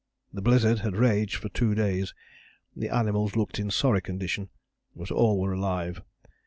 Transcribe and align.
The 0.33 0.41
blizzard 0.41 0.79
had 0.79 0.95
raged 0.95 1.35
for 1.35 1.49
two 1.49 1.75
days. 1.75 2.15
The 2.75 2.89
animals 2.89 3.35
looked 3.35 3.59
in 3.59 3.67
a 3.67 3.71
sorry 3.71 4.01
condition, 4.01 4.49
but 4.95 5.11
all 5.11 5.39
were 5.39 5.53
alive. 5.53 6.01